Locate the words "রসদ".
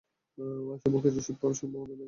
1.09-1.35